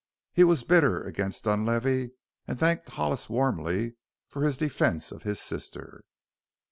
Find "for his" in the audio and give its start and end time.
4.27-4.57